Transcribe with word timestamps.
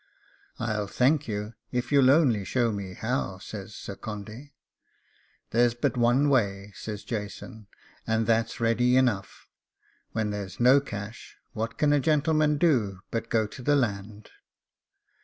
'I'll 0.57 0.87
thank 0.87 1.27
you 1.27 1.53
if 1.71 1.91
you'll 1.91 2.09
only 2.09 2.43
show 2.43 2.71
me 2.71 2.95
how,' 2.95 3.37
says 3.37 3.75
Sir 3.75 3.95
Condy. 3.95 4.55
'There's 5.51 5.75
but 5.75 5.95
one 5.95 6.27
way,' 6.27 6.73
says 6.75 7.03
Jason, 7.03 7.67
'and 8.07 8.25
that's 8.25 8.59
ready 8.59 8.97
enough. 8.97 9.45
When 10.11 10.31
there's 10.31 10.59
no 10.59 10.79
cash, 10.81 11.37
what 11.53 11.77
can 11.77 11.93
a 11.93 11.99
gentleman 11.99 12.57
do 12.57 13.01
but 13.11 13.29
go 13.29 13.45
to 13.45 13.61
the 13.61 13.75
land? 13.75 14.31